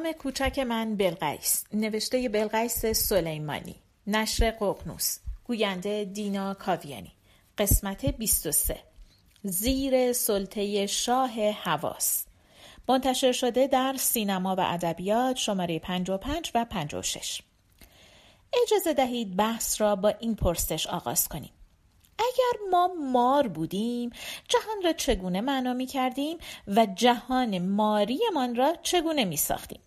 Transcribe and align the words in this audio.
نام 0.00 0.12
کوچک 0.12 0.58
من 0.58 0.96
بلقیس 0.96 1.64
نوشته 1.72 2.28
بلقیس 2.28 2.86
سلیمانی 2.86 3.74
نشر 4.06 4.50
ققنوس 4.50 5.18
گوینده 5.44 6.04
دینا 6.04 6.54
کاویانی 6.54 7.12
قسمت 7.58 8.06
23 8.06 8.78
زیر 9.42 10.12
سلطه 10.12 10.86
شاه 10.86 11.50
حواس. 11.50 12.24
منتشر 12.88 13.32
شده 13.32 13.66
در 13.66 13.94
سینما 13.98 14.56
و 14.56 14.60
ادبیات 14.60 15.36
شماره 15.36 15.78
55 15.78 16.50
و 16.54 16.64
56 16.64 17.42
اجازه 18.62 18.94
دهید 18.94 19.36
بحث 19.36 19.80
را 19.80 19.96
با 19.96 20.08
این 20.08 20.34
پرسش 20.34 20.86
آغاز 20.86 21.28
کنیم. 21.28 21.52
اگر 22.18 22.70
ما 22.70 22.90
مار 23.12 23.48
بودیم 23.48 24.10
جهان 24.48 24.82
را 24.84 24.92
چگونه 24.92 25.40
معنا 25.40 25.72
می 25.72 25.86
کردیم 25.86 26.38
و 26.66 26.86
جهان 26.86 27.58
ماریمان 27.58 28.56
را 28.56 28.76
چگونه 28.82 29.24
می 29.24 29.36
ساختیم 29.36 29.80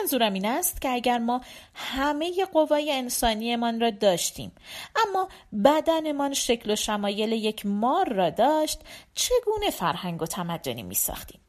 منظورم 0.00 0.32
این 0.32 0.46
است 0.46 0.80
که 0.80 0.88
اگر 0.88 1.18
ما 1.18 1.40
همه 1.74 2.44
قوای 2.52 2.92
انسانیمان 2.92 3.80
را 3.80 3.90
داشتیم 3.90 4.52
اما 4.96 5.28
بدنمان 5.64 6.34
شکل 6.34 6.70
و 6.70 6.76
شمایل 6.76 7.32
یک 7.32 7.66
مار 7.66 8.12
را 8.12 8.30
داشت 8.30 8.80
چگونه 9.14 9.70
فرهنگ 9.70 10.22
و 10.22 10.26
تمدنی 10.26 10.82
می 10.82 10.94
ساختیم 10.94 11.40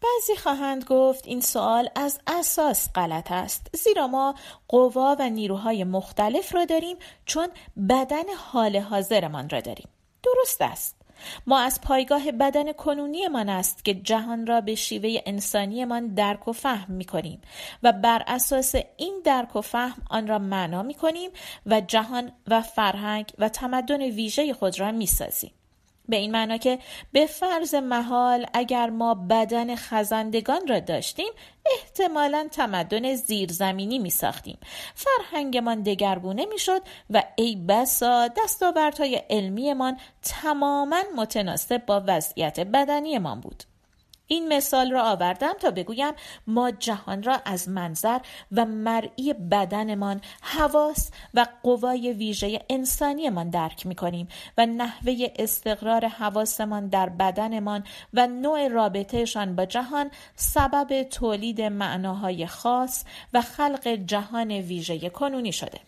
بعضی 0.00 0.36
خواهند 0.36 0.84
گفت 0.84 1.26
این 1.26 1.40
سوال 1.40 1.88
از 1.94 2.20
اساس 2.26 2.88
غلط 2.94 3.32
است 3.32 3.66
زیرا 3.72 4.06
ما 4.06 4.34
قوا 4.68 5.16
و 5.18 5.30
نیروهای 5.30 5.84
مختلف 5.84 6.54
را 6.54 6.64
داریم 6.64 6.96
چون 7.24 7.48
بدن 7.88 8.34
حال 8.52 8.76
حاضرمان 8.76 9.48
را 9.48 9.60
داریم. 9.60 9.88
درست 10.22 10.62
است. 10.62 10.97
ما 11.46 11.60
از 11.60 11.80
پایگاه 11.80 12.32
بدن 12.32 12.72
کنونیمان 12.72 13.48
است 13.48 13.84
که 13.84 13.94
جهان 13.94 14.46
را 14.46 14.60
به 14.60 14.74
شیوه 14.74 15.20
انسانیمان 15.26 16.06
درک 16.06 16.48
و 16.48 16.52
فهم 16.52 16.94
می 16.94 17.04
کنیم 17.04 17.40
و 17.82 17.92
بر 17.92 18.22
اساس 18.26 18.74
این 18.96 19.22
درک 19.24 19.56
و 19.56 19.60
فهم 19.60 20.02
آن 20.10 20.26
را 20.26 20.38
معنا 20.38 20.82
می 20.82 20.94
کنیم 20.94 21.30
و 21.66 21.80
جهان 21.80 22.32
و 22.48 22.62
فرهنگ 22.62 23.32
و 23.38 23.48
تمدن 23.48 24.02
ویژه 24.02 24.52
خود 24.52 24.80
را 24.80 24.92
می 24.92 25.06
سازیم. 25.06 25.50
به 26.08 26.16
این 26.16 26.30
معنا 26.30 26.56
که 26.56 26.78
به 27.12 27.26
فرض 27.26 27.74
محال 27.74 28.46
اگر 28.54 28.90
ما 28.90 29.14
بدن 29.14 29.76
خزندگان 29.76 30.66
را 30.68 30.80
داشتیم 30.80 31.32
احتمالا 31.66 32.48
تمدن 32.52 33.14
زیرزمینی 33.14 33.98
می 33.98 34.10
ساختیم 34.10 34.58
فرهنگمان 34.94 35.82
دگرگونه 35.82 36.46
می 36.46 36.58
شد 36.58 36.82
و 37.10 37.22
ای 37.36 37.56
بسا 37.68 38.28
دستاوردهای 38.28 39.22
علمیمان 39.30 39.96
تماما 40.22 41.02
متناسب 41.16 41.86
با 41.86 42.02
وضعیت 42.06 42.60
بدنیمان 42.60 43.40
بود. 43.40 43.64
این 44.28 44.48
مثال 44.52 44.90
را 44.90 45.02
آوردم 45.02 45.52
تا 45.52 45.70
بگویم 45.70 46.12
ما 46.46 46.70
جهان 46.70 47.22
را 47.22 47.40
از 47.44 47.68
منظر 47.68 48.18
و 48.52 48.64
مرئی 48.64 49.32
بدنمان 49.32 50.20
حواس 50.40 51.10
و 51.34 51.46
قوای 51.62 52.12
ویژه 52.12 52.60
انسانیمان 52.70 53.50
درک 53.50 53.86
می 53.86 53.94
کنیم 53.94 54.28
و 54.58 54.66
نحوه 54.66 55.14
استقرار 55.36 56.06
حواسمان 56.06 56.88
در 56.88 57.08
بدنمان 57.08 57.84
و 58.14 58.26
نوع 58.26 58.68
رابطهشان 58.68 59.56
با 59.56 59.64
جهان 59.64 60.10
سبب 60.36 61.02
تولید 61.02 61.60
معناهای 61.62 62.46
خاص 62.46 63.04
و 63.32 63.40
خلق 63.40 63.88
جهان 63.88 64.50
ویژه 64.50 65.10
کنونی 65.10 65.52
شده. 65.52 65.80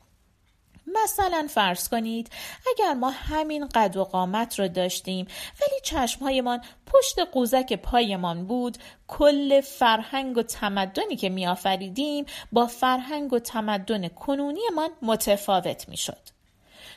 مثلا 1.04 1.46
فرض 1.50 1.88
کنید 1.88 2.30
اگر 2.68 2.94
ما 2.94 3.10
همین 3.10 3.66
قد 3.66 3.96
و 3.96 4.04
قامت 4.04 4.58
را 4.58 4.68
داشتیم 4.68 5.26
ولی 5.60 5.80
چشمهایمان 5.82 6.60
پشت 6.86 7.18
قوزک 7.18 7.72
پایمان 7.72 8.46
بود 8.46 8.78
کل 9.08 9.60
فرهنگ 9.60 10.38
و 10.38 10.42
تمدنی 10.42 11.16
که 11.16 11.28
می 11.28 11.46
آفریدیم 11.46 12.26
با 12.52 12.66
فرهنگ 12.66 13.32
و 13.32 13.38
تمدن 13.38 14.08
کنونیمان 14.08 14.90
متفاوت 15.02 15.88
می 15.88 15.96
شد. 15.96 16.40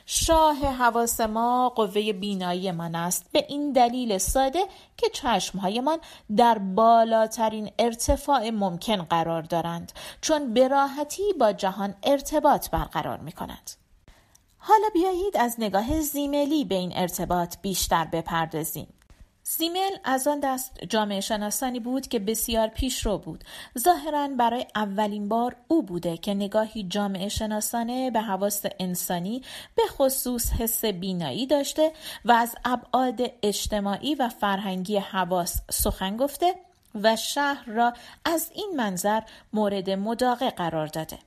شاه 0.06 0.56
حواس 0.56 1.20
ما 1.20 1.68
قوه 1.68 2.12
بینایی 2.12 2.70
من 2.70 2.94
است 2.94 3.32
به 3.32 3.46
این 3.48 3.72
دلیل 3.72 4.18
ساده 4.18 4.66
که 4.96 5.08
چشمهایمان 5.08 5.98
در 6.36 6.58
بالاترین 6.58 7.70
ارتفاع 7.78 8.50
ممکن 8.50 9.02
قرار 9.02 9.42
دارند 9.42 9.92
چون 10.20 10.54
به 10.54 10.68
راحتی 10.68 11.32
با 11.40 11.52
جهان 11.52 11.94
ارتباط 12.02 12.70
برقرار 12.70 13.18
می 13.18 13.32
کنند. 13.32 13.83
حالا 14.66 14.88
بیایید 14.94 15.36
از 15.36 15.56
نگاه 15.58 16.00
زیملی 16.00 16.64
به 16.64 16.74
این 16.74 16.92
ارتباط 16.94 17.56
بیشتر 17.62 18.04
بپردازیم. 18.04 18.86
زیمل 19.42 19.90
از 20.04 20.28
آن 20.28 20.40
دست 20.40 20.84
جامعه 20.88 21.20
شناسانی 21.20 21.80
بود 21.80 22.08
که 22.08 22.18
بسیار 22.18 22.68
پیشرو 22.68 23.18
بود. 23.18 23.44
ظاهرا 23.78 24.28
برای 24.28 24.66
اولین 24.74 25.28
بار 25.28 25.56
او 25.68 25.82
بوده 25.82 26.16
که 26.16 26.34
نگاهی 26.34 26.82
جامعه 26.82 27.28
شناسانه 27.28 28.10
به 28.10 28.20
حواس 28.20 28.62
انسانی 28.80 29.42
به 29.74 29.82
خصوص 29.88 30.52
حس 30.52 30.84
بینایی 30.84 31.46
داشته 31.46 31.92
و 32.24 32.32
از 32.32 32.54
ابعاد 32.64 33.20
اجتماعی 33.42 34.14
و 34.14 34.28
فرهنگی 34.28 34.98
حواس 34.98 35.60
سخن 35.70 36.16
گفته 36.16 36.54
و 36.94 37.16
شهر 37.16 37.64
را 37.66 37.92
از 38.24 38.50
این 38.54 38.72
منظر 38.76 39.20
مورد 39.52 39.90
مداقه 39.90 40.50
قرار 40.50 40.86
داده. 40.86 41.18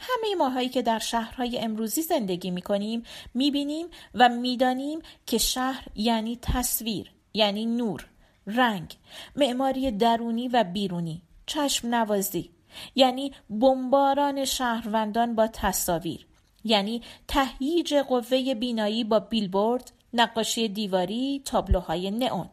همه 0.00 0.34
ماهایی 0.38 0.68
که 0.68 0.82
در 0.82 0.98
شهرهای 0.98 1.58
امروزی 1.58 2.02
زندگی 2.02 2.50
می 2.50 2.62
کنیم 2.62 3.02
می 3.34 3.50
بینیم 3.50 3.86
و 4.14 4.28
می 4.28 4.56
دانیم 4.56 4.98
که 5.26 5.38
شهر 5.38 5.84
یعنی 5.94 6.38
تصویر 6.42 7.10
یعنی 7.34 7.66
نور 7.66 8.06
رنگ 8.46 8.96
معماری 9.36 9.90
درونی 9.90 10.48
و 10.48 10.64
بیرونی 10.64 11.22
چشم 11.46 11.94
نوازی 11.94 12.50
یعنی 12.94 13.32
بمباران 13.50 14.44
شهروندان 14.44 15.34
با 15.34 15.46
تصاویر 15.46 16.26
یعنی 16.64 17.02
تهییج 17.28 17.94
قوه 17.94 18.54
بینایی 18.54 19.04
با 19.04 19.18
بیلبورد 19.18 19.92
نقاشی 20.14 20.68
دیواری 20.68 21.42
تابلوهای 21.44 22.10
نئون. 22.10 22.48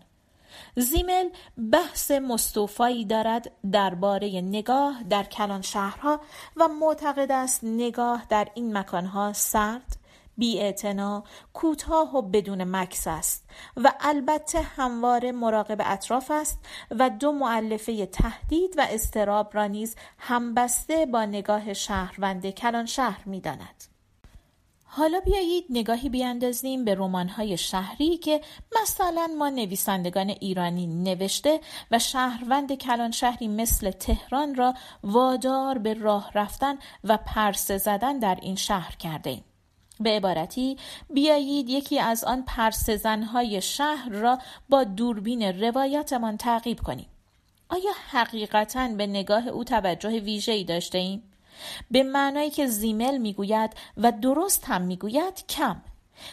زیمل 0.75 1.29
بحث 1.71 2.11
مستوفایی 2.11 3.05
دارد 3.05 3.51
درباره 3.71 4.41
نگاه 4.41 5.03
در 5.09 5.23
کلان 5.23 5.61
شهرها 5.61 6.19
و 6.57 6.67
معتقد 6.67 7.31
است 7.31 7.63
نگاه 7.63 8.25
در 8.29 8.47
این 8.53 8.77
مکانها 8.77 9.33
سرد 9.33 9.97
بی 10.37 10.73
کوتاه 11.53 12.17
و 12.17 12.21
بدون 12.21 12.63
مکس 12.63 13.07
است 13.07 13.49
و 13.77 13.93
البته 13.99 14.61
همواره 14.61 15.31
مراقب 15.31 15.77
اطراف 15.79 16.31
است 16.31 16.59
و 16.91 17.09
دو 17.09 17.31
معلفه 17.31 18.05
تهدید 18.05 18.73
و 18.77 18.87
استراب 18.89 19.49
را 19.53 19.67
نیز 19.67 19.95
همبسته 20.17 21.05
با 21.05 21.25
نگاه 21.25 21.73
شهروند 21.73 22.49
کلان 22.49 22.85
شهر 22.85 23.21
می 23.25 23.41
داند. 23.41 23.92
حالا 24.95 25.19
بیایید 25.19 25.65
نگاهی 25.69 26.09
بیاندازیم 26.09 26.85
به 26.85 26.95
رمان‌های 26.95 27.57
شهری 27.57 28.17
که 28.17 28.41
مثلا 28.81 29.29
ما 29.37 29.49
نویسندگان 29.49 30.29
ایرانی 30.29 30.87
نوشته 30.87 31.59
و 31.91 31.99
شهروند 31.99 32.73
کلان 32.73 33.11
شهری 33.11 33.47
مثل 33.47 33.91
تهران 33.91 34.55
را 34.55 34.73
وادار 35.03 35.77
به 35.77 35.93
راه 35.93 36.31
رفتن 36.35 36.75
و 37.03 37.17
پرسه 37.17 37.77
زدن 37.77 38.19
در 38.19 38.37
این 38.41 38.55
شهر 38.55 38.95
کرده 38.95 39.29
ایم. 39.29 39.43
به 39.99 40.09
عبارتی 40.09 40.77
بیایید 41.09 41.69
یکی 41.69 41.99
از 41.99 42.23
آن 42.23 42.43
پرسزنهای 42.47 43.61
شهر 43.61 44.09
را 44.09 44.39
با 44.69 44.83
دوربین 44.83 45.61
روایتمان 45.61 46.37
تعقیب 46.37 46.79
کنیم. 46.79 47.07
آیا 47.69 47.91
حقیقتا 48.09 48.87
به 48.87 49.07
نگاه 49.07 49.47
او 49.47 49.63
توجه 49.63 50.19
ویژه‌ای 50.19 50.63
داشته 50.63 50.97
ایم؟ 50.97 51.32
به 51.91 52.03
معنایی 52.03 52.49
که 52.49 52.67
زیمل 52.67 53.17
می‌گوید 53.17 53.73
و 53.97 54.11
درست 54.11 54.65
هم 54.65 54.81
می‌گوید 54.81 55.47
کم 55.47 55.81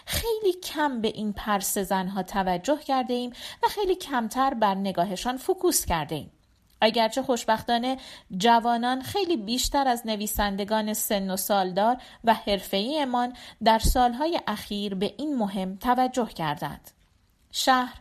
خیلی 0.06 0.52
کم 0.52 1.00
به 1.00 1.08
این 1.08 1.32
پرس 1.32 1.78
زنها 1.78 2.22
توجه 2.22 2.76
کرده 2.76 3.14
ایم 3.14 3.30
و 3.62 3.68
خیلی 3.68 3.94
کمتر 3.94 4.54
بر 4.54 4.74
نگاهشان 4.74 5.36
فکوس 5.36 5.86
کرده 5.86 6.14
ایم. 6.14 6.32
اگرچه 6.80 7.22
خوشبختانه 7.22 7.96
جوانان 8.36 9.02
خیلی 9.02 9.36
بیشتر 9.36 9.88
از 9.88 10.06
نویسندگان 10.06 10.94
سن 10.94 11.30
و 11.30 11.36
سالدار 11.36 11.96
و 12.24 12.34
حرفه‌ایمان 12.34 13.36
در 13.64 13.78
سالهای 13.78 14.40
اخیر 14.46 14.94
به 14.94 15.14
این 15.18 15.36
مهم 15.36 15.76
توجه 15.76 16.26
کردند. 16.26 16.90
شهر 17.52 17.94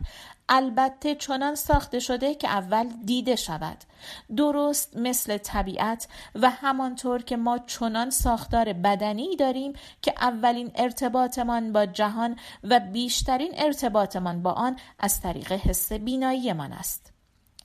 البته 0.50 1.14
چنان 1.14 1.54
ساخته 1.54 1.98
شده 1.98 2.34
که 2.34 2.48
اول 2.48 2.88
دیده 3.04 3.36
شود. 3.36 3.76
درست 4.36 4.96
مثل 4.96 5.38
طبیعت 5.38 6.08
و 6.34 6.50
همانطور 6.50 7.22
که 7.22 7.36
ما 7.36 7.58
چنان 7.58 8.10
ساختار 8.10 8.72
بدنی 8.72 9.36
داریم 9.36 9.72
که 10.02 10.14
اولین 10.20 10.70
ارتباطمان 10.74 11.72
با 11.72 11.86
جهان 11.86 12.36
و 12.64 12.80
بیشترین 12.80 13.52
ارتباطمان 13.56 14.42
با 14.42 14.52
آن 14.52 14.76
از 14.98 15.20
طریق 15.20 15.52
حس 15.52 15.92
بیناییمان 15.92 16.72
است. 16.72 17.12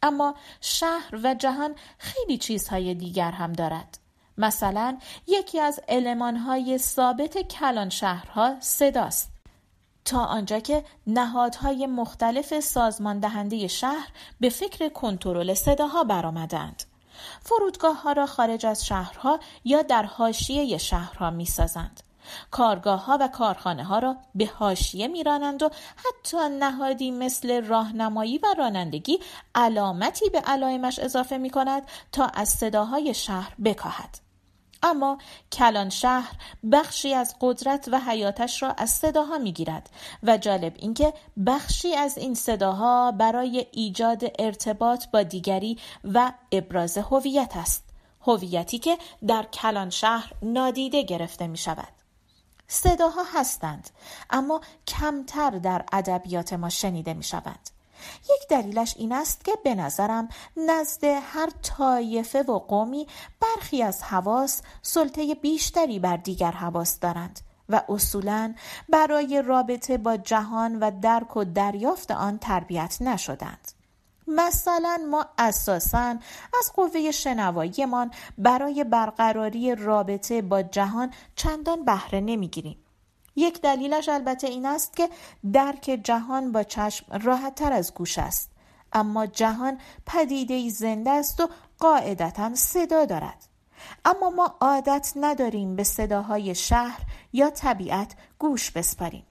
اما 0.03 0.35
شهر 0.61 1.19
و 1.23 1.35
جهان 1.35 1.75
خیلی 1.97 2.37
چیزهای 2.37 2.93
دیگر 2.93 3.31
هم 3.31 3.53
دارد. 3.53 3.97
مثلا 4.37 4.97
یکی 5.27 5.59
از 5.59 5.79
المانهای 5.87 6.77
ثابت 6.77 7.37
کلان 7.37 7.89
شهرها 7.89 8.55
صداست. 8.59 9.34
تا 10.05 10.25
آنجا 10.25 10.59
که 10.59 10.83
نهادهای 11.07 11.87
مختلف 11.87 12.59
سازمان 12.59 13.19
دهنده 13.19 13.67
شهر 13.67 14.07
به 14.39 14.49
فکر 14.49 14.89
کنترل 14.89 15.53
صداها 15.53 16.03
برآمدند 16.03 16.83
فرودگاه 17.41 18.01
ها 18.01 18.11
را 18.11 18.25
خارج 18.25 18.65
از 18.65 18.85
شهرها 18.85 19.39
یا 19.65 19.81
در 19.81 20.03
حاشیه 20.03 20.77
شهرها 20.77 21.29
می 21.29 21.45
سازند. 21.45 22.03
کارگاه 22.51 23.05
ها 23.05 23.17
و 23.21 23.27
کارخانه 23.27 23.83
ها 23.83 23.99
را 23.99 24.15
به 24.35 24.45
حاشیه 24.45 25.07
میرانند 25.07 25.63
و 25.63 25.69
حتی 25.95 26.37
نهادی 26.59 27.11
مثل 27.11 27.65
راهنمایی 27.65 28.37
و 28.37 28.47
رانندگی 28.57 29.19
علامتی 29.55 30.29
به 30.29 30.39
علائمش 30.39 30.99
اضافه 30.99 31.37
می 31.37 31.49
کند 31.49 31.83
تا 32.11 32.25
از 32.25 32.49
صداهای 32.49 33.13
شهر 33.13 33.55
بکاهد. 33.63 34.24
اما 34.85 35.17
کلان 35.51 35.89
شهر 35.89 36.31
بخشی 36.71 37.13
از 37.13 37.35
قدرت 37.41 37.89
و 37.91 37.99
حیاتش 37.99 38.63
را 38.63 38.71
از 38.71 38.89
صداها 38.89 39.37
می‌گیرد 39.37 39.89
و 40.23 40.37
جالب 40.37 40.73
اینکه 40.75 41.13
بخشی 41.45 41.95
از 41.95 42.17
این 42.17 42.33
صداها 42.33 43.11
برای 43.11 43.67
ایجاد 43.71 44.23
ارتباط 44.39 45.05
با 45.07 45.23
دیگری 45.23 45.79
و 46.03 46.31
ابراز 46.51 46.97
هویت 46.97 47.51
است 47.55 47.83
هویتی 48.21 48.79
که 48.79 48.97
در 49.27 49.43
کلان 49.43 49.89
شهر 49.89 50.31
نادیده 50.41 51.03
گرفته 51.03 51.47
می 51.47 51.57
شود 51.57 51.93
صداها 52.67 53.23
هستند 53.33 53.89
اما 54.29 54.61
کمتر 54.87 55.49
در 55.49 55.85
ادبیات 55.93 56.53
ما 56.53 56.69
شنیده 56.69 57.13
می 57.13 57.23
شود 57.23 57.59
یک 58.23 58.49
دلیلش 58.49 58.95
این 58.97 59.11
است 59.11 59.45
که 59.45 59.51
به 59.63 59.75
نظرم 59.75 60.29
نزد 60.57 61.03
هر 61.03 61.49
طایفه 61.61 62.43
و 62.43 62.59
قومی 62.59 63.07
برخی 63.41 63.83
از 63.83 64.03
حواس 64.03 64.61
سلطه 64.81 65.35
بیشتری 65.35 65.99
بر 65.99 66.17
دیگر 66.17 66.51
حواس 66.51 66.99
دارند 66.99 67.39
و 67.69 67.81
اصولا 67.89 68.53
برای 68.89 69.43
رابطه 69.45 69.97
با 69.97 70.17
جهان 70.17 70.79
و 70.79 70.91
درک 71.01 71.37
و 71.37 71.43
دریافت 71.43 72.11
آن 72.11 72.37
تربیت 72.37 72.97
نشدند. 73.01 73.71
مثلا 74.27 74.99
ما 75.11 75.25
اساسا 75.37 76.15
از 76.59 76.73
قوه 76.75 77.11
شنواییمان 77.11 78.11
برای 78.37 78.83
برقراری 78.83 79.75
رابطه 79.75 80.41
با 80.41 80.61
جهان 80.61 81.13
چندان 81.35 81.85
بهره 81.85 82.19
نمی‌گیریم 82.19 82.84
یک 83.35 83.61
دلیلش 83.61 84.09
البته 84.09 84.47
این 84.47 84.65
است 84.65 84.95
که 84.95 85.09
درک 85.53 85.99
جهان 86.03 86.51
با 86.51 86.63
چشم 86.63 87.05
راحت 87.23 87.55
تر 87.55 87.73
از 87.73 87.93
گوش 87.93 88.19
است. 88.19 88.51
اما 88.93 89.25
جهان 89.25 89.79
پدیده 90.05 90.69
زنده 90.69 91.09
است 91.09 91.39
و 91.39 91.49
قاعدتا 91.79 92.55
صدا 92.55 93.05
دارد. 93.05 93.45
اما 94.05 94.29
ما 94.29 94.55
عادت 94.61 95.13
نداریم 95.15 95.75
به 95.75 95.83
صداهای 95.83 96.55
شهر 96.55 97.01
یا 97.33 97.49
طبیعت 97.49 98.15
گوش 98.39 98.71
بسپاریم. 98.71 99.25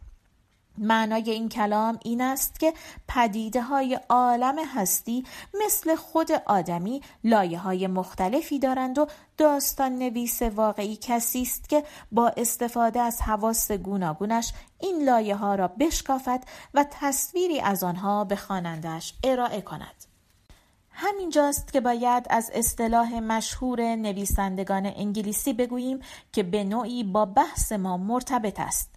معنای 0.79 1.31
این 1.31 1.49
کلام 1.49 1.99
این 2.05 2.21
است 2.21 2.61
که 2.61 2.75
پدیده 3.09 3.63
های 3.63 4.01
عالم 4.09 4.59
هستی 4.75 5.25
مثل 5.65 5.95
خود 5.95 6.33
آدمی 6.47 7.01
لایه 7.25 7.59
های 7.59 7.87
مختلفی 7.87 8.59
دارند 8.59 8.99
و 8.99 9.07
داستان 9.37 9.99
نویس 9.99 10.43
واقعی 10.43 10.97
کسی 10.97 11.43
است 11.43 11.69
که 11.69 11.85
با 12.13 12.29
استفاده 12.29 13.01
از 13.01 13.23
حواس 13.23 13.73
گوناگونش 13.73 14.53
این 14.81 15.05
لایه 15.05 15.37
ها 15.37 15.55
را 15.55 15.69
بشکافد 15.69 16.45
و 16.75 16.85
تصویری 16.91 17.61
از 17.61 17.85
آنها 17.85 18.25
به 18.25 18.37
خوانندهاش 18.37 19.15
ارائه 19.25 19.61
کند. 19.61 20.05
همینجاست 20.91 21.73
که 21.73 21.81
باید 21.81 22.27
از 22.31 22.51
اصطلاح 22.55 23.21
مشهور 23.21 23.97
نویسندگان 23.97 24.87
انگلیسی 24.87 25.53
بگوییم 25.53 26.01
که 26.33 26.43
به 26.43 26.65
نوعی 26.65 27.05
با 27.05 27.25
بحث 27.25 27.73
ما 27.73 27.97
مرتبط 27.97 28.61
است. 28.61 28.94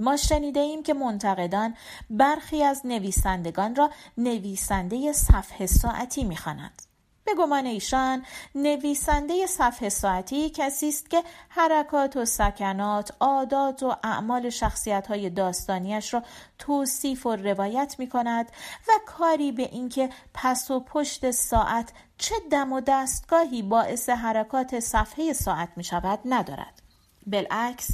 ما 0.00 0.16
شنیده 0.16 0.60
ایم 0.60 0.82
که 0.82 0.94
منتقدان 0.94 1.74
برخی 2.10 2.62
از 2.62 2.86
نویسندگان 2.86 3.74
را 3.74 3.90
نویسنده 4.18 5.12
صفحه 5.12 5.66
ساعتی 5.66 6.24
می‌خوانند. 6.24 6.82
به 7.28 7.34
گمان 7.34 7.66
ایشان 7.66 8.24
نویسنده 8.54 9.46
صفحه 9.46 9.88
ساعتی 9.88 10.50
کسی 10.50 10.88
است 10.88 11.10
که 11.10 11.22
حرکات 11.48 12.16
و 12.16 12.24
سکنات، 12.24 13.12
عادات 13.20 13.82
و 13.82 13.96
اعمال 14.02 14.50
شخصیت 14.50 15.06
های 15.06 15.30
داستانیش 15.30 16.14
را 16.14 16.22
توصیف 16.58 17.26
و 17.26 17.36
روایت 17.36 17.94
می 17.98 18.08
کند 18.08 18.52
و 18.88 18.92
کاری 19.06 19.52
به 19.52 19.62
اینکه 19.62 20.10
پس 20.34 20.70
و 20.70 20.80
پشت 20.80 21.30
ساعت 21.30 21.92
چه 22.18 22.34
دم 22.50 22.72
و 22.72 22.80
دستگاهی 22.80 23.62
باعث 23.62 24.08
حرکات 24.08 24.80
صفحه 24.80 25.32
ساعت 25.32 25.68
می 25.76 25.84
شود 25.84 26.18
ندارد. 26.24 26.87
بالعکس 27.30 27.88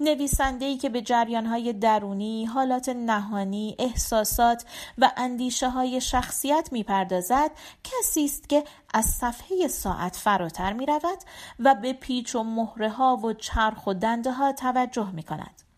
نویسنده‌ای 0.00 0.76
که 0.76 0.88
به 0.88 1.02
جریانهای 1.02 1.72
درونی، 1.72 2.44
حالات 2.44 2.88
نهانی، 2.88 3.76
احساسات 3.78 4.64
و 4.98 5.10
اندیشه 5.16 5.68
های 5.68 6.00
شخصیت 6.00 6.68
می‌پردازد 6.72 7.50
کسی 7.84 8.24
است 8.24 8.48
که 8.48 8.64
از 8.94 9.04
صفحه 9.04 9.68
ساعت 9.68 10.16
فراتر 10.16 10.72
می 10.72 10.86
رود 10.86 11.18
و 11.58 11.74
به 11.74 11.92
پیچ 11.92 12.34
و 12.34 12.42
مهره 12.42 12.90
ها 12.90 13.16
و 13.16 13.32
چرخ 13.32 13.86
و 13.86 13.94
دنده 13.94 14.32
ها 14.32 14.52
توجه 14.52 15.10
می 15.10 15.22
کند. 15.22 15.69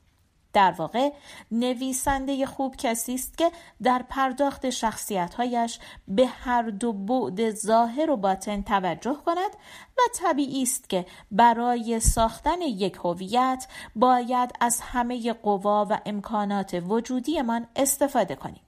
در 0.53 0.71
واقع 0.71 1.11
نویسنده 1.51 2.47
خوب 2.47 2.77
کسی 2.77 3.15
است 3.15 3.39
که 3.39 3.51
در 3.83 4.05
پرداخت 4.09 4.71
شخصیتهایش 4.71 5.79
به 6.09 6.27
هر 6.27 6.63
دو 6.63 6.93
بعد 6.93 7.51
ظاهر 7.51 8.11
و 8.11 8.17
باطن 8.17 8.63
توجه 8.63 9.17
کند 9.27 9.51
و 9.99 10.01
طبیعی 10.15 10.63
است 10.63 10.89
که 10.89 11.07
برای 11.31 12.01
ساختن 12.01 12.61
یک 12.61 12.99
هویت 13.05 13.67
باید 13.97 14.53
از 14.61 14.81
همه 14.81 15.33
قوا 15.33 15.87
و 15.91 16.01
امکانات 16.07 16.83
وجودیمان 16.89 17.67
استفاده 17.77 18.35
کنیم. 18.35 18.63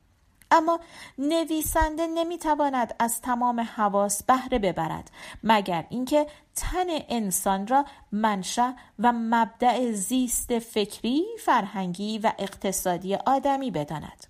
اما 0.55 0.81
نویسنده 1.19 2.07
نمی‌تواند 2.07 2.95
از 2.99 3.21
تمام 3.21 3.61
حواس 3.61 4.23
بهره 4.23 4.59
ببرد 4.59 5.11
مگر 5.43 5.87
اینکه 5.89 6.27
تن 6.57 6.87
انسان 7.09 7.67
را 7.67 7.85
منشأ 8.13 8.73
و 8.99 9.13
مبدع 9.13 9.93
زیست 9.93 10.59
فکری، 10.59 11.25
فرهنگی 11.45 12.19
و 12.19 12.33
اقتصادی 12.39 13.15
آدمی 13.15 13.71
بداند. 13.71 14.27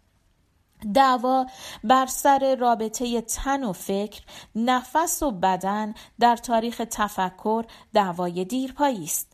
دعوا 0.94 1.46
بر 1.84 2.06
سر 2.06 2.56
رابطه 2.60 3.20
تن 3.20 3.64
و 3.64 3.72
فکر، 3.72 4.22
نفس 4.54 5.22
و 5.22 5.30
بدن 5.30 5.94
در 6.20 6.36
تاریخ 6.36 6.82
تفکر 6.90 7.64
دعوای 7.92 8.44
دیرپایی 8.44 9.04
است. 9.04 9.33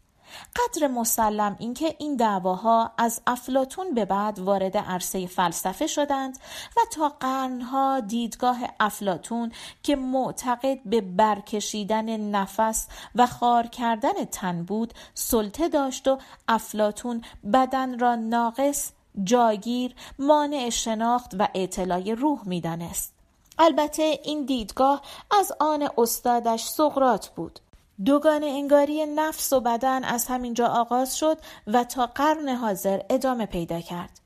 قدر 0.56 0.88
مسلم 0.88 1.56
اینکه 1.58 1.96
این 1.98 2.16
دعواها 2.16 2.92
از 2.98 3.20
افلاتون 3.26 3.94
به 3.94 4.04
بعد 4.04 4.38
وارد 4.38 4.76
عرصه 4.76 5.26
فلسفه 5.26 5.86
شدند 5.86 6.38
و 6.76 6.80
تا 6.92 7.08
قرنها 7.08 8.00
دیدگاه 8.00 8.58
افلاتون 8.80 9.52
که 9.82 9.96
معتقد 9.96 10.78
به 10.84 11.00
برکشیدن 11.00 12.16
نفس 12.16 12.88
و 13.14 13.26
خار 13.26 13.66
کردن 13.66 14.24
تن 14.24 14.64
بود 14.64 14.94
سلطه 15.14 15.68
داشت 15.68 16.08
و 16.08 16.18
افلاتون 16.48 17.24
بدن 17.52 17.98
را 17.98 18.14
ناقص 18.14 18.92
جاگیر 19.24 19.94
مانع 20.18 20.70
شناخت 20.70 21.34
و 21.38 21.48
اطلاع 21.54 22.14
روح 22.14 22.48
می‌دانست. 22.48 23.14
البته 23.58 24.02
این 24.02 24.44
دیدگاه 24.44 25.02
از 25.38 25.52
آن 25.60 25.88
استادش 25.98 26.64
سقرات 26.64 27.28
بود. 27.28 27.60
دوگان 28.04 28.44
انگاری 28.44 29.06
نفس 29.06 29.52
و 29.52 29.60
بدن 29.60 30.04
از 30.04 30.26
همینجا 30.26 30.66
آغاز 30.66 31.18
شد 31.18 31.38
و 31.66 31.84
تا 31.84 32.06
قرن 32.06 32.48
حاضر 32.48 33.00
ادامه 33.10 33.46
پیدا 33.46 33.80
کرد. 33.80 34.20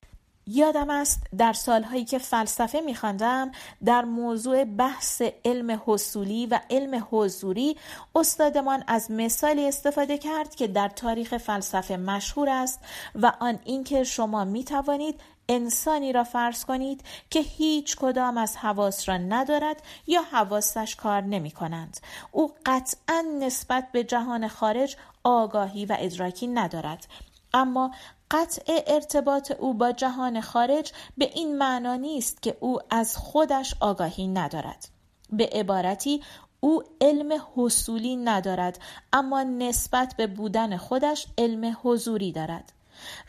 یادم 0.46 0.90
است 0.90 1.20
در 1.38 1.52
سالهایی 1.52 2.04
که 2.04 2.18
فلسفه 2.18 2.80
میخواندم 2.80 3.52
در 3.84 4.04
موضوع 4.04 4.64
بحث 4.64 5.22
علم 5.44 5.82
حصولی 5.86 6.46
و 6.46 6.60
علم 6.70 7.06
حضوری 7.10 7.76
استادمان 8.14 8.84
از 8.86 9.10
مثالی 9.10 9.68
استفاده 9.68 10.18
کرد 10.18 10.54
که 10.54 10.66
در 10.66 10.88
تاریخ 10.88 11.36
فلسفه 11.36 11.96
مشهور 11.96 12.48
است 12.48 12.80
و 13.14 13.32
آن 13.40 13.58
اینکه 13.64 14.04
شما 14.04 14.44
می 14.44 14.64
توانید 14.64 15.20
انسانی 15.48 16.12
را 16.12 16.24
فرض 16.24 16.64
کنید 16.64 17.04
که 17.30 17.40
هیچ 17.40 17.96
کدام 17.96 18.38
از 18.38 18.56
حواس 18.56 19.08
را 19.08 19.16
ندارد 19.16 19.82
یا 20.06 20.22
حواسش 20.22 20.96
کار 20.96 21.22
نمی 21.22 21.50
کنند. 21.50 22.00
او 22.32 22.52
قطعا 22.66 23.24
نسبت 23.40 23.92
به 23.92 24.04
جهان 24.04 24.48
خارج 24.48 24.96
آگاهی 25.24 25.86
و 25.86 25.96
ادراکی 25.98 26.46
ندارد. 26.46 27.06
اما 27.54 27.90
قطع 28.30 28.82
ارتباط 28.86 29.50
او 29.50 29.74
با 29.74 29.92
جهان 29.92 30.40
خارج 30.40 30.92
به 31.18 31.30
این 31.34 31.58
معنا 31.58 31.96
نیست 31.96 32.42
که 32.42 32.56
او 32.60 32.78
از 32.90 33.16
خودش 33.16 33.74
آگاهی 33.80 34.28
ندارد. 34.28 34.88
به 35.30 35.50
عبارتی 35.52 36.22
او 36.60 36.82
علم 37.00 37.42
حصولی 37.56 38.16
ندارد 38.16 38.78
اما 39.12 39.42
نسبت 39.42 40.14
به 40.16 40.26
بودن 40.26 40.76
خودش 40.76 41.26
علم 41.38 41.76
حضوری 41.82 42.32
دارد. 42.32 42.72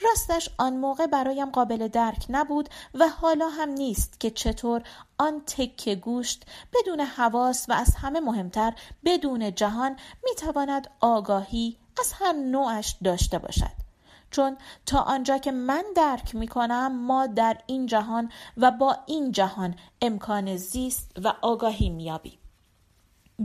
راستش 0.02 0.50
آن 0.58 0.78
موقع 0.78 1.08
برایم 1.08 1.50
قابل 1.50 1.88
درک 1.88 2.26
نبود 2.30 2.70
و 2.94 3.08
حالا 3.08 3.50
هم 3.50 3.70
نیست 3.70 4.20
که 4.20 4.30
چطور 4.30 4.84
آن 5.18 5.42
تکه 5.48 5.96
گوشت 5.96 6.46
بدون 6.74 7.02
حواس 7.02 7.70
و 7.70 7.74
از 7.74 7.96
همه 7.96 8.20
مهمتر 8.20 8.74
بدون 9.06 9.56
جهان 9.56 9.96
می‌تواند 10.24 10.90
آگاهی 11.00 11.78
از 12.00 12.14
هر 12.14 12.34
نوعش 12.34 12.96
داشته 13.04 13.40
باشد. 13.40 13.86
چون 14.32 14.58
تا 14.86 15.00
آنجا 15.00 15.38
که 15.38 15.52
من 15.52 15.84
درک 15.96 16.36
می 16.36 16.48
کنم 16.48 17.06
ما 17.06 17.28
در 17.28 17.58
این 17.66 17.86
جهان 17.86 18.32
و 18.58 18.72
با 18.72 18.98
این 19.06 19.32
جهان 19.32 19.76
امکان 20.02 20.56
زیست 20.56 21.12
و 21.24 21.34
آگاهی 21.42 21.90
میابیم 21.90 22.40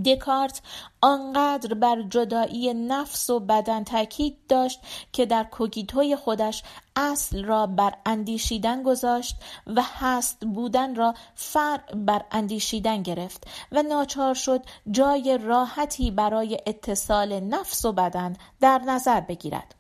دکارت 0.07 0.63
آنقدر 1.01 1.75
بر 1.75 2.03
جدایی 2.03 2.75
نفس 2.75 3.31
و 3.31 3.41
بدن 3.41 3.85
تاکید 3.85 4.37
داشت 4.49 4.81
که 5.13 5.27
در 5.27 5.45
کوگیتوی 5.45 6.17
خودش 6.17 6.63
اصل 6.97 7.45
را 7.45 7.67
بر 7.67 7.95
اندیشیدن 8.07 8.83
گذاشت 8.83 9.37
و 9.67 9.83
هست 9.85 10.45
بودن 10.45 10.95
را 10.95 11.15
فرع 11.35 11.95
بر 11.95 12.25
اندیشیدن 12.31 13.03
گرفت 13.03 13.47
و 13.73 13.83
ناچار 13.83 14.35
شد 14.35 14.63
جای 14.91 15.39
راحتی 15.43 16.11
برای 16.11 16.59
اتصال 16.67 17.41
نفس 17.41 17.85
و 17.85 17.93
بدن 17.93 18.37
در 18.61 18.79
نظر 18.79 19.21
بگیرد. 19.21 19.80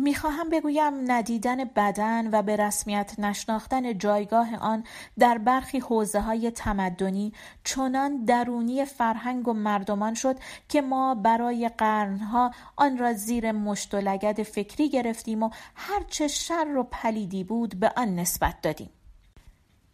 می‌خواهم 0.00 0.48
بگویم 0.48 1.12
ندیدن 1.12 1.64
بدن 1.64 2.30
و 2.30 2.42
به 2.42 2.56
رسمیت 2.56 3.14
نشناختن 3.18 3.98
جایگاه 3.98 4.56
آن 4.56 4.84
در 5.18 5.38
برخی 5.38 5.78
حوزه 5.78 6.20
های 6.20 6.50
تمدنی 6.50 7.32
چنان 7.64 8.24
درونی 8.24 8.84
فرهنگ 8.84 9.48
و 9.48 9.52
مردمان 9.52 10.14
شد 10.14 10.36
که 10.68 10.82
ما 10.82 11.14
برای 11.14 11.70
قرنها 11.78 12.50
آن 12.76 12.98
را 12.98 13.12
زیر 13.12 13.52
مشت 13.52 13.94
و 13.94 13.96
لگد 13.96 14.42
فکری 14.42 14.88
گرفتیم 14.88 15.42
و 15.42 15.50
هرچه 15.74 16.28
شر 16.28 16.76
و 16.76 16.82
پلیدی 16.82 17.44
بود 17.44 17.80
به 17.80 17.92
آن 17.96 18.14
نسبت 18.14 18.60
دادیم. 18.62 18.90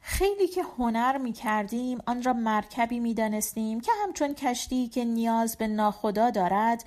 خیلی 0.01 0.49
که 0.49 0.63
هنر 0.79 1.19
می 1.19 1.33
کردیم 1.33 1.99
آن 2.07 2.23
را 2.23 2.33
مرکبی 2.33 3.01
می 3.01 3.15
دانستیم 3.15 3.81
که 3.81 3.93
همچون 4.03 4.35
کشتی 4.35 4.89
که 4.89 5.05
نیاز 5.05 5.57
به 5.57 5.67
ناخدا 5.67 6.31
دارد 6.31 6.85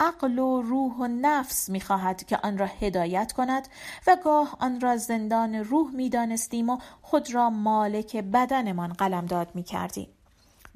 عقل 0.00 0.38
و 0.38 0.62
روح 0.62 0.92
و 0.96 1.06
نفس 1.06 1.68
می‌خواهد 1.68 2.24
که 2.24 2.38
آن 2.42 2.58
را 2.58 2.66
هدایت 2.66 3.32
کند 3.32 3.68
و 4.06 4.16
گاه 4.24 4.56
آن 4.60 4.80
را 4.80 4.96
زندان 4.96 5.54
روح 5.54 5.90
می‌دانستیم 5.90 6.70
و 6.70 6.78
خود 7.02 7.34
را 7.34 7.50
مالک 7.50 8.16
بدنمان 8.16 8.92
قلمداد 8.92 9.48
می‌کردیم. 9.54 10.08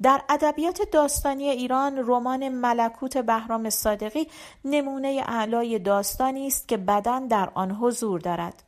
در 0.01 0.21
ادبیات 0.29 0.81
داستانی 0.91 1.49
ایران 1.49 1.97
رمان 1.97 2.49
ملکوت 2.49 3.17
بهرام 3.17 3.69
صادقی 3.69 4.27
نمونه 4.65 5.23
اعلای 5.27 5.79
داستانی 5.79 6.47
است 6.47 6.67
که 6.67 6.77
بدن 6.77 7.27
در 7.27 7.49
آن 7.53 7.71
حضور 7.71 8.19
دارد. 8.19 8.63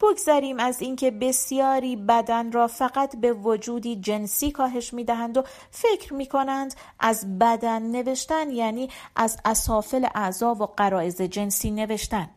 بگذریم 0.00 0.58
از 0.60 0.82
اینکه 0.82 1.10
بسیاری 1.10 1.96
بدن 1.96 2.52
را 2.52 2.66
فقط 2.66 3.16
به 3.16 3.32
وجودی 3.32 3.96
جنسی 3.96 4.50
کاهش 4.50 4.94
می‌دهند 4.94 5.36
و 5.36 5.42
فکر 5.70 6.14
می 6.14 6.26
کنند 6.26 6.74
از 7.00 7.38
بدن 7.38 7.82
نوشتن 7.82 8.50
یعنی 8.50 8.88
از 9.16 9.38
اسافل 9.44 10.06
اعضا 10.14 10.54
و 10.54 10.66
قرائز 10.66 11.22
جنسی 11.22 11.70
نوشتن 11.70 12.30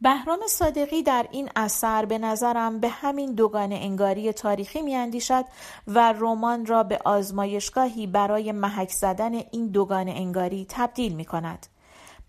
بهرام 0.00 0.38
صادقی 0.48 1.02
در 1.02 1.26
این 1.30 1.50
اثر 1.56 2.04
به 2.04 2.18
نظرم 2.18 2.80
به 2.80 2.88
همین 2.88 3.34
دوگان 3.34 3.72
انگاری 3.72 4.32
تاریخی 4.32 4.82
میاندیشد 4.82 5.44
و 5.86 6.12
رمان 6.12 6.66
را 6.66 6.82
به 6.82 6.98
آزمایشگاهی 7.04 8.06
برای 8.06 8.52
محک 8.52 8.90
زدن 8.90 9.34
این 9.34 9.66
دوگان 9.66 10.08
انگاری 10.08 10.66
تبدیل 10.68 11.12
می 11.12 11.24
کند. 11.24 11.66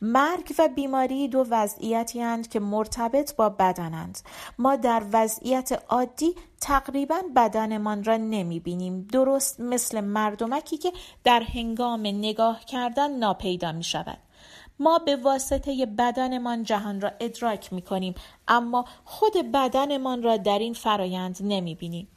مرگ 0.02 0.54
و 0.60 0.68
بیماری 0.76 1.28
دو 1.28 1.46
وضعیتی 1.50 2.22
هند 2.22 2.48
که 2.48 2.60
مرتبط 2.60 3.36
با 3.36 3.50
بدنند 3.50 4.20
ما 4.58 4.76
در 4.76 5.04
وضعیت 5.14 5.84
عادی 5.90 6.36
تقریبا 6.62 7.22
بدنمان 7.36 8.04
را 8.04 8.18
نمی 8.18 8.60
بینیم 8.60 9.08
درست 9.12 9.60
مثل 9.60 10.02
مردمکی 10.02 10.78
که 10.78 10.92
در 11.24 11.44
هنگام 11.54 12.02
نگاه 12.02 12.66
کردن 12.66 13.18
ناپیدا 13.18 13.72
می 13.72 13.84
شود 13.84 14.18
ما 14.80 15.00
به 15.00 15.16
واسطه 15.16 15.86
بدنمان 15.86 16.64
جهان 16.64 17.02
را 17.02 17.12
ادراک 17.20 17.74
می 17.74 17.82
کنیم 17.82 18.16
اما 18.48 18.86
خود 19.06 19.34
بدنمان 19.54 20.24
را 20.24 20.38
در 20.38 20.60
این 20.60 20.74
فرایند 20.74 21.38
نمی 21.42 21.76
بینیم 21.76 22.08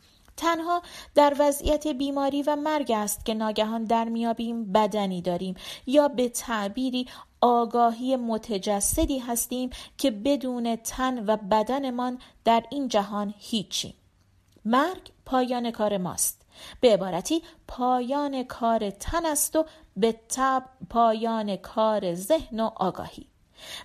تنها 0.41 0.83
در 1.15 1.37
وضعیت 1.39 1.87
بیماری 1.87 2.43
و 2.43 2.57
مرگ 2.57 2.93
است 2.93 3.25
که 3.25 3.35
ناگهان 3.35 3.85
در 3.85 4.05
میابیم 4.05 4.73
بدنی 4.73 5.23
داریم 5.23 5.55
یا 5.87 6.09
به 6.09 6.29
تعبیری 6.29 7.07
آگاهی 7.41 8.17
متجسدی 8.17 9.19
هستیم 9.19 9.71
که 9.99 10.11
بدون 10.11 10.77
تن 10.77 11.25
و 11.27 11.37
بدنمان 11.37 12.19
در 12.45 12.65
این 12.71 12.89
جهان 12.89 13.35
هیچیم 13.39 13.95
مرگ 14.65 15.11
پایان 15.27 15.71
کار 15.71 15.99
ماست. 15.99 16.43
به 16.81 16.93
عبارتی 16.93 17.43
پایان 17.69 18.43
کار 18.43 18.91
تن 18.91 19.27
است 19.27 19.57
و 19.57 19.65
به 19.97 20.21
تب 20.29 20.65
پایان 20.91 21.57
کار 21.57 22.15
ذهن 22.15 22.61
و 22.61 22.71
آگاهی. 22.77 23.27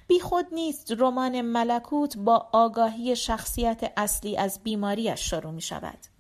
بی 0.08 0.20
خود 0.20 0.46
نیست 0.52 0.94
رمان 0.98 1.42
ملکوت 1.42 2.18
با 2.18 2.50
آگاهی 2.54 3.16
شخصیت 3.16 3.94
اصلی 3.98 4.38
از 4.38 4.60
بیماریش 4.64 5.30
شروع 5.30 5.52
می 5.52 5.62
شود 5.62 6.15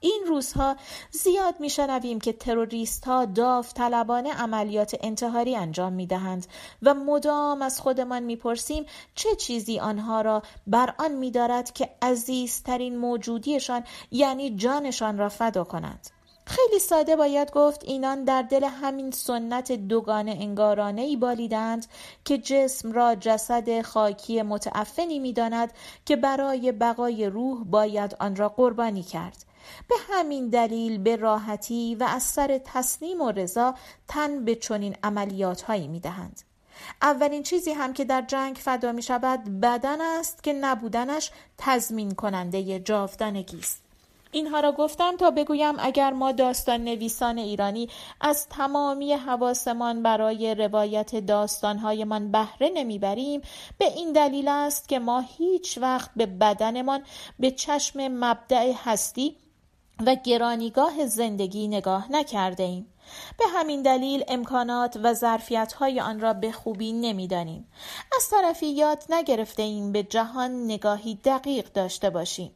این 0.00 0.24
روزها 0.26 0.76
زیاد 1.10 1.60
میشنویم 1.60 2.20
که 2.20 2.32
تروریست 2.32 3.04
ها 3.04 3.24
داوطلبانه 3.24 4.32
عملیات 4.32 4.96
انتحاری 5.00 5.56
انجام 5.56 5.92
می 5.92 6.06
دهند 6.06 6.46
و 6.82 6.94
مدام 6.94 7.62
از 7.62 7.80
خودمان 7.80 8.22
می‌پرسیم 8.22 8.86
چه 9.14 9.36
چیزی 9.36 9.78
آنها 9.78 10.20
را 10.20 10.42
بر 10.66 10.94
آن 10.98 11.12
می 11.12 11.30
دارد 11.30 11.72
که 11.72 11.90
عزیزترین 12.02 12.96
موجودیشان 12.96 13.84
یعنی 14.10 14.56
جانشان 14.56 15.18
را 15.18 15.28
فدا 15.28 15.64
کنند. 15.64 16.10
خیلی 16.44 16.78
ساده 16.78 17.16
باید 17.16 17.50
گفت 17.50 17.84
اینان 17.84 18.24
در 18.24 18.42
دل 18.42 18.64
همین 18.64 19.10
سنت 19.10 19.72
دوگانه 19.72 20.30
انگارانه 20.30 21.02
ای 21.02 21.16
بالیدند 21.16 21.86
که 22.24 22.38
جسم 22.38 22.92
را 22.92 23.14
جسد 23.14 23.82
خاکی 23.82 24.42
متعفنی 24.42 25.18
می‌داند 25.18 25.72
که 26.06 26.16
برای 26.16 26.72
بقای 26.72 27.26
روح 27.26 27.64
باید 27.64 28.16
آن 28.20 28.36
را 28.36 28.48
قربانی 28.48 29.02
کرد 29.02 29.47
به 29.88 29.94
همین 30.10 30.48
دلیل 30.48 30.98
به 30.98 31.16
راحتی 31.16 31.94
و 31.94 32.04
از 32.04 32.22
سر 32.22 32.60
تسلیم 32.64 33.20
و 33.20 33.30
رضا 33.30 33.74
تن 34.08 34.44
به 34.44 34.54
چنین 34.54 34.96
عملیات 35.02 35.62
هایی 35.62 35.88
می 35.88 36.00
دهند. 36.00 36.42
اولین 37.02 37.42
چیزی 37.42 37.72
هم 37.72 37.92
که 37.92 38.04
در 38.04 38.22
جنگ 38.22 38.56
فدا 38.56 38.92
می 38.92 39.02
شود 39.02 39.60
بدن 39.60 40.00
است 40.00 40.42
که 40.42 40.52
نبودنش 40.52 41.30
تضمین 41.58 42.14
کننده 42.14 42.80
جاودانگی 42.80 43.58
است. 43.58 43.82
اینها 44.30 44.60
را 44.60 44.72
گفتم 44.72 45.16
تا 45.16 45.30
بگویم 45.30 45.74
اگر 45.78 46.10
ما 46.10 46.32
داستان 46.32 46.84
نویسان 46.84 47.38
ایرانی 47.38 47.88
از 48.20 48.48
تمامی 48.48 49.12
حواسمان 49.12 50.02
برای 50.02 50.54
روایت 50.54 51.16
داستانهایمان 51.16 52.32
بهره 52.32 52.70
نمی‌بریم 52.74 53.42
به 53.78 53.84
این 53.84 54.12
دلیل 54.12 54.48
است 54.48 54.88
که 54.88 54.98
ما 54.98 55.20
هیچ 55.20 55.78
وقت 55.78 56.10
به 56.16 56.26
بدنمان 56.26 57.02
به 57.38 57.50
چشم 57.50 58.08
مبدع 58.08 58.72
هستی 58.84 59.36
و 60.06 60.14
گرانیگاه 60.14 61.06
زندگی 61.06 61.68
نگاه 61.68 62.12
نکرده 62.12 62.62
ایم. 62.62 62.86
به 63.38 63.44
همین 63.54 63.82
دلیل 63.82 64.24
امکانات 64.28 64.98
و 65.02 65.14
ظرفیت 65.14 65.72
های 65.72 66.00
آن 66.00 66.20
را 66.20 66.32
به 66.32 66.52
خوبی 66.52 66.92
نمی‌دانیم. 66.92 67.68
از 68.16 68.30
طرفی 68.30 68.66
یاد 68.66 69.04
نگرفته 69.08 69.62
ایم 69.62 69.92
به 69.92 70.02
جهان 70.02 70.64
نگاهی 70.64 71.14
دقیق 71.24 71.72
داشته 71.72 72.10
باشیم. 72.10 72.50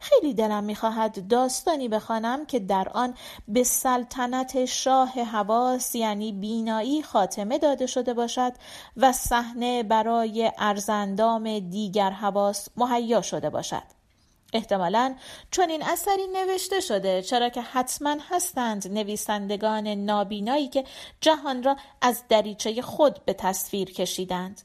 خیلی 0.00 0.34
دلم 0.34 0.64
می‌خواهد 0.64 1.28
داستانی 1.28 1.88
بخوانم 1.88 2.46
که 2.46 2.58
در 2.58 2.88
آن 2.88 3.14
به 3.48 3.64
سلطنت 3.64 4.64
شاه 4.64 5.08
حواس 5.08 5.94
یعنی 5.94 6.32
بینایی 6.32 7.02
خاتمه 7.02 7.58
داده 7.58 7.86
شده 7.86 8.14
باشد 8.14 8.52
و 8.96 9.12
صحنه 9.12 9.82
برای 9.82 10.52
ارزندام 10.58 11.58
دیگر 11.58 12.10
حواس 12.10 12.68
مهیا 12.76 13.22
شده 13.22 13.50
باشد 13.50 13.97
احتمالا 14.52 15.14
چون 15.50 15.70
این 15.70 15.82
اثری 15.82 16.26
نوشته 16.32 16.80
شده 16.80 17.22
چرا 17.22 17.48
که 17.48 17.62
حتما 17.62 18.16
هستند 18.30 18.92
نویسندگان 18.92 19.88
نابینایی 19.88 20.68
که 20.68 20.84
جهان 21.20 21.62
را 21.62 21.76
از 22.00 22.22
دریچه 22.28 22.82
خود 22.82 23.24
به 23.24 23.32
تصویر 23.32 23.90
کشیدند. 23.92 24.62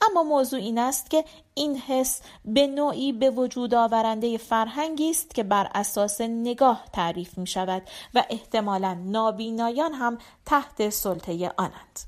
اما 0.00 0.22
موضوع 0.22 0.60
این 0.60 0.78
است 0.78 1.10
که 1.10 1.24
این 1.54 1.78
حس 1.78 2.20
به 2.44 2.66
نوعی 2.66 3.12
به 3.12 3.30
وجود 3.30 3.74
آورنده 3.74 4.38
فرهنگی 4.38 5.10
است 5.10 5.34
که 5.34 5.42
بر 5.42 5.70
اساس 5.74 6.20
نگاه 6.20 6.84
تعریف 6.92 7.38
می 7.38 7.46
شود 7.46 7.82
و 8.14 8.24
احتمالا 8.30 8.94
نابینایان 8.94 9.92
هم 9.92 10.18
تحت 10.46 10.88
سلطه 10.90 11.52
آنند. 11.56 12.00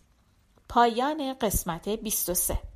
پایان 0.68 1.34
قسمت 1.34 1.88
23 1.88 2.73